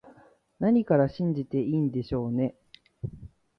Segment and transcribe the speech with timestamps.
[0.57, 2.55] 何から信じていいんでしょうね